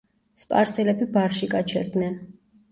[0.43, 2.21] სპარსელები ბარში გაჩერდნენ.